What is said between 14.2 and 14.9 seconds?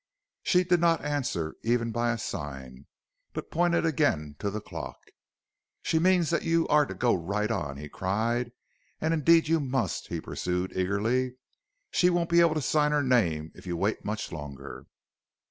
longer.'